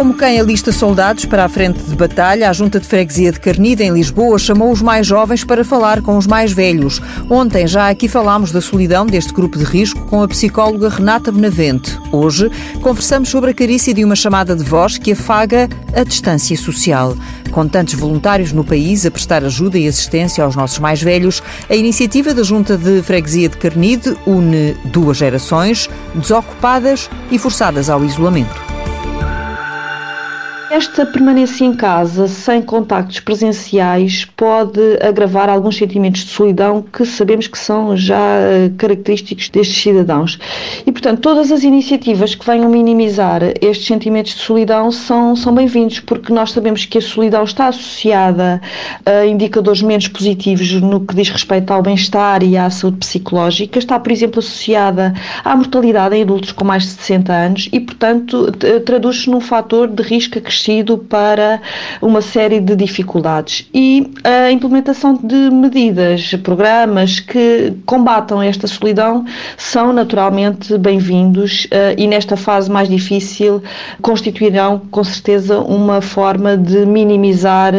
[0.00, 3.84] Como quem alista soldados para a frente de batalha, a Junta de Freguesia de Carnida,
[3.84, 7.02] em Lisboa, chamou os mais jovens para falar com os mais velhos.
[7.28, 11.98] Ontem já aqui falámos da solidão deste grupo de risco com a psicóloga Renata Benavente.
[12.10, 12.50] Hoje
[12.80, 17.14] conversamos sobre a carícia de uma chamada de voz que afaga a distância social.
[17.50, 21.76] Com tantos voluntários no país a prestar ajuda e assistência aos nossos mais velhos, a
[21.76, 28.69] iniciativa da Junta de Freguesia de Carnide une duas gerações desocupadas e forçadas ao isolamento.
[30.70, 37.48] Esta permanência em casa, sem contactos presenciais, pode agravar alguns sentimentos de solidão que sabemos
[37.48, 40.38] que são já eh, característicos destes cidadãos.
[40.86, 45.98] E, portanto, todas as iniciativas que venham minimizar estes sentimentos de solidão são, são bem-vindos,
[45.98, 48.62] porque nós sabemos que a solidão está associada
[49.04, 53.76] a indicadores menos positivos no que diz respeito ao bem-estar e à saúde psicológica.
[53.76, 58.52] Está, por exemplo, associada à mortalidade em adultos com mais de 60 anos e, portanto,
[58.86, 61.60] traduz-se num fator de risco acrescido crescido para
[62.02, 63.66] uma série de dificuldades.
[63.72, 69.24] E a implementação de medidas, programas que combatam esta solidão
[69.56, 73.62] são naturalmente bem-vindos eh, e nesta fase mais difícil
[74.02, 77.72] constituirão com certeza uma forma de minimizar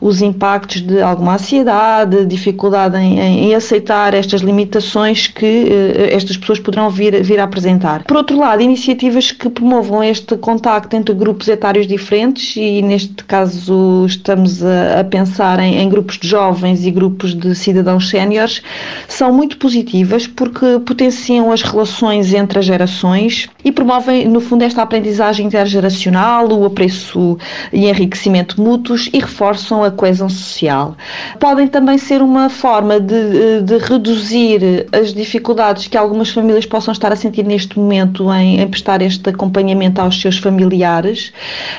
[0.00, 6.60] os impactos de alguma ansiedade, dificuldade em, em aceitar estas limitações que uh, estas pessoas
[6.60, 8.04] poderão vir, vir a apresentar.
[8.04, 13.24] Por outro lado, iniciativas que promovam este contacto entre grupos etários diferentes diferentes e neste
[13.24, 18.62] caso estamos a, a pensar em, em, grupos de jovens e grupos de cidadãos séniores,
[19.06, 24.82] são muito positivas porque potenciam as relações entre as gerações e promovem, no fundo, esta
[24.82, 27.38] aprendizagem intergeracional, o apreço
[27.72, 30.96] e enriquecimento mútuos e reforçam a coesão social.
[31.38, 37.12] Podem também ser uma forma de, de reduzir as dificuldades que algumas famílias possam estar
[37.12, 41.32] a sentir neste momento em, em prestar este acompanhamento aos seus familiares,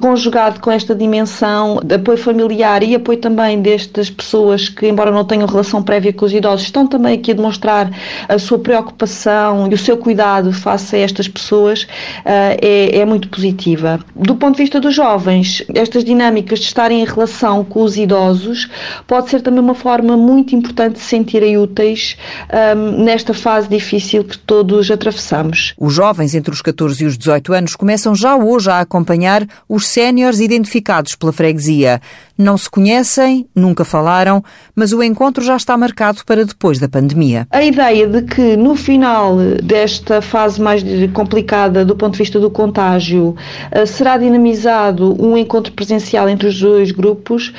[0.00, 5.24] conjugar com esta dimensão de apoio familiar e apoio também destas pessoas que, embora não
[5.24, 7.90] tenham relação prévia com os idosos, estão também aqui a demonstrar
[8.28, 11.86] a sua preocupação e o seu cuidado face a estas pessoas,
[12.24, 13.98] eh, é, é muito positiva.
[14.14, 18.68] Do ponto de vista dos jovens, estas dinâmicas de estarem em relação com os idosos
[19.06, 22.16] pode ser também uma forma muito importante de se sentirem úteis
[22.52, 25.72] um, ehm, nesta fase difícil que todos atravessamos.
[25.78, 29.86] Os jovens entre os 14 e os 18 anos começam já hoje a acompanhar os
[29.86, 32.00] séniores séniores identificados pela freguesia.
[32.38, 37.48] Não se conhecem, nunca falaram, mas o encontro já está marcado para depois da pandemia.
[37.50, 40.82] A ideia de que no final desta fase mais
[41.14, 43.34] complicada do ponto de vista do contágio
[43.70, 47.54] eh, será dinamizado um encontro presencial entre os dois grupos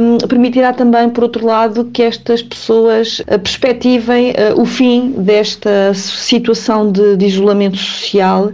[0.00, 5.94] um, permitirá também, por outro lado, que estas pessoas eh, perspectivem uh, o fim desta
[5.94, 8.50] situação de, isolamento social.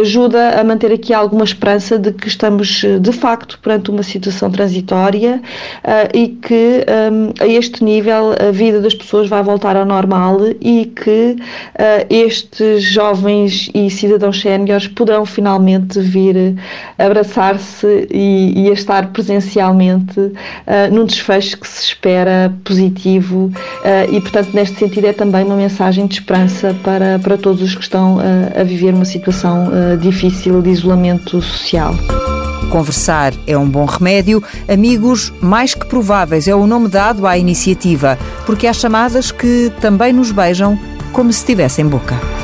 [0.00, 4.73] Ajuda a manter aqui alguma esperança de que estamos, de facto, perante uma situação transitória
[4.74, 5.40] transitória
[5.84, 10.38] uh, e que um, a este nível a vida das pessoas vai voltar ao normal
[10.60, 16.56] e que uh, estes jovens e cidadãos séniores poderão finalmente vir
[16.98, 20.32] abraçar-se e, e, a estar presencialmente uh,
[20.92, 23.50] num desfecho que se espera positivo
[24.10, 27.82] e, portanto, neste sentido é também uma mensagem de esperança para, para todos os que
[27.82, 28.18] estão
[28.58, 29.68] a viver uma situação
[30.00, 31.94] difícil de isolamento social.
[32.70, 34.42] Conversar é um bom remédio.
[34.68, 40.12] Amigos, mais que prováveis é o nome dado à iniciativa, porque há chamadas que também
[40.12, 40.78] nos beijam
[41.12, 42.43] como se tivessem boca.